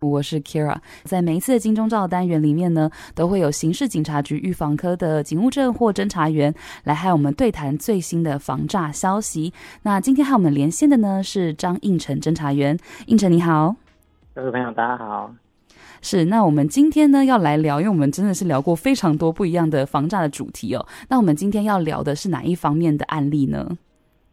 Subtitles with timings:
[0.00, 6.54] 我是 Kira，在每一次的金钟罩单元里面呢，都会有刑事警察局预防科的警务证或侦查员
[6.84, 9.52] 来和我们对谈最新的防诈消息。
[9.82, 13.74] 那今天和我们连线的呢是张应成侦查员，应成你好，
[14.34, 15.34] 各位朋友大家好。
[16.00, 20.86] 是，那我们今天呢要来聊，因为我们真的是聊过非常多不一样的防诈的主题哦。
[21.08, 23.76] 那我们今天要聊的是哪一方面的案例呢？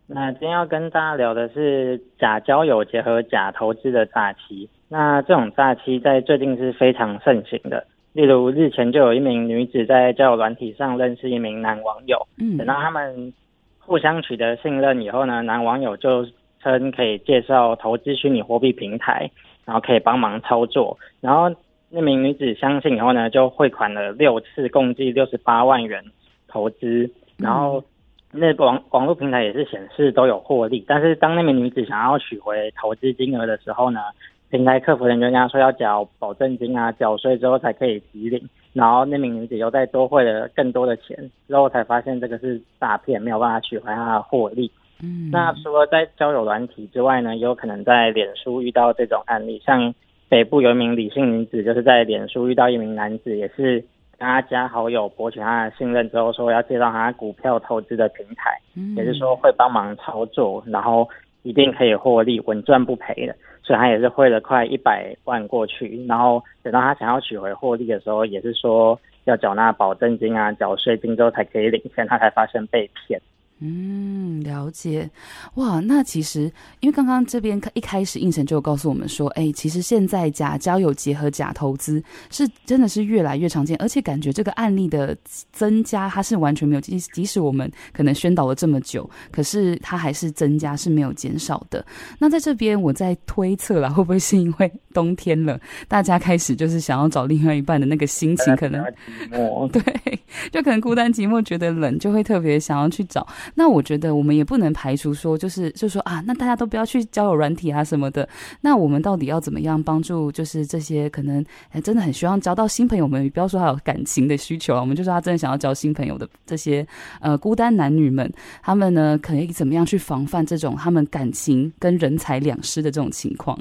[0.07, 4.69] 那今天要跟大家聊的是假交友结合假投资的诈欺。
[4.87, 7.87] 那这种诈欺在最近是非常盛行的。
[8.13, 13.33] 例如日前就有一名女子在交友软体上认识一名男网友，嗯，等到他们
[13.79, 16.25] 互相取得信任以后呢，男网友就
[16.61, 19.31] 称可以介绍投资虚拟货币平台，
[19.65, 20.97] 然后可以帮忙操作。
[21.19, 21.51] 然后
[21.89, 26.03] 那名女子相信以后呢，就汇款了六次，共计六十八万元
[26.47, 27.83] 投资，然后。
[28.31, 34.01] 那网网络平台也是显示都有获利，但是当那名女子想要取回投资金额的时候呢，
[34.49, 44.69] 平台客服人员跟她说要缴保证金啊，缴税之后才可以提领，然后那名女子又再多汇了更多的钱，之后才发现这个是诈骗，没有办法取回她的获利。
[45.01, 49.93] 嗯，那除了在交友软体之外呢，也有可能在脸书遇到这种案例，像
[50.27, 53.85] 北部有一名李姓女子，就是在脸书遇到一名男子，也是。
[54.17, 61.07] 跟他加好友，博取他的信任之后，说要介绍他股票投资的平台，嗯，也是说会帮忙操作，然后
[61.43, 63.35] 一定可以获利，稳赚不赔的。
[63.63, 73.19] 所以他也是汇了快一百万过去，然后等到他想要取回获利的时候，也是说要缴纳保证金啊，缴税金之后才可以领钱，他才发现被骗。
[73.61, 74.34] 嗯，
[74.65, 75.09] 了解。
[75.55, 85.15] 哇，那其实因为刚刚这边一开始胤丞就告诉我们说，哎，其实现在假交友结合假投资是真的是越来越常见，而且感觉这个案例的
[85.51, 91.85] 增加，它是完全没有，即即使我们可能宣导了这么久，可是它还是增加，是没有减少的。
[92.19, 98.83] 那在这边我在推测啦，会不会是因为冬天了，大家开始就是想要找另外一半的那个心情，可能
[99.71, 100.19] 对，
[100.51, 103.27] 就可能孤单寂寞，觉得冷，就会特别想要去找。
[103.53, 108.25] 那我觉得我们也不不能排除说，就是就说啊，那大家都不要去交友软体啊什么的。
[108.61, 110.31] 那我们到底要怎么样帮助？
[110.31, 111.43] 就是这些可能
[111.83, 116.87] 真的很希望交到新朋友们，不要说还有感情的需求啊，我们就说他真的想要交新朋友的这些
[117.19, 118.31] 呃孤单男女们，
[118.63, 123.59] 他们呢可以怎么样去防范这种他们感情跟人财两失的这种情况？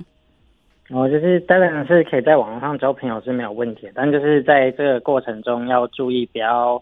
[0.90, 6.80] 哦，就是当然是可以在网络上交朋友是没有问题，但就是在这个过程中要注意不要。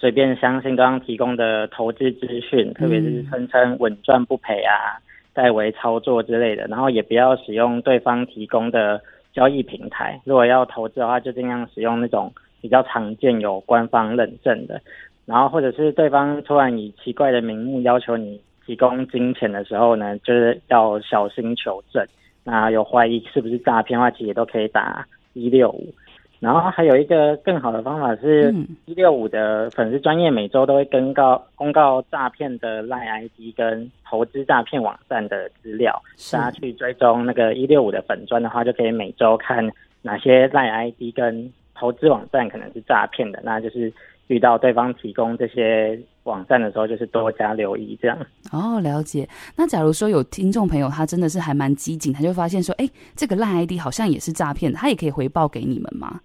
[0.00, 4.94] 随便相信对方提供的投资资讯，特别是声称稳赚不赔啊、
[5.34, 9.00] 代为操作之类的，然后也不要使用对方提供的
[9.32, 10.20] 交易平台。
[10.24, 14.80] 如果要投资的话，就尽量使用那种比较常见、有官方认证的。
[15.26, 22.06] 然后或者是对方突然以奇怪的名目要求你提供金钱的时候呢，就是要小心求证。
[22.44, 25.04] 那有怀疑是不是诈骗的话，其实也都可以打
[25.34, 25.92] 一六五。
[26.40, 28.54] 然后还有一个更好的方法是，
[28.86, 36.00] 一六五的粉丝专业每周都会公告公告诈骗的赖 ID 跟投资诈骗网站的资料，
[36.32, 39.68] 大家去追踪那个一六五的粉专的话，就可以每周看
[40.02, 43.92] 哪些赖 ID 跟投资网站可能是诈骗的，那就是
[44.28, 48.16] 遇到对方提供这些网站的时候，就是多加留意这样。
[48.52, 49.28] 哦，了解。
[49.56, 56.20] 那假如说有听众朋友他真的是还蛮机警，他就发现说，哎，这个烂 ID 好像也是诈骗，他也可以回报给你们吗？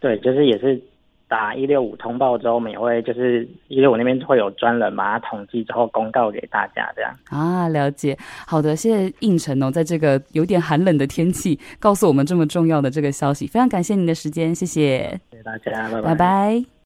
[0.00, 0.82] 对，就是也是
[1.28, 8.16] 打一六五通报之后，我们也会就是一六五那边会有专人把它统计之后公告给大家，这样啊，了解。
[8.46, 16.02] 好的，谢谢应晨哦，在这个有点寒冷的天气，告诉我们这么重要的这个消息，非常感谢您的时间，谢谢，谢谢大家，拜拜。
[16.02, 16.71] 拜拜。